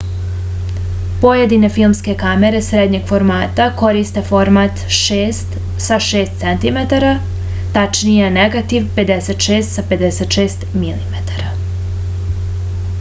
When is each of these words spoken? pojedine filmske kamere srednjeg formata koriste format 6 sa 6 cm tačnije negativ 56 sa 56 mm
pojedine 1.23 1.67
filmske 1.73 2.15
kamere 2.23 2.61
srednjeg 2.67 3.03
formata 3.11 3.67
koriste 3.81 4.23
format 4.29 4.81
6 5.01 5.53
sa 5.89 5.99
6 6.07 6.33
cm 6.45 6.81
tačnije 7.77 8.33
negativ 8.39 8.89
56 9.03 9.71
sa 9.77 9.85
56 9.93 10.67
mm 10.81 11.23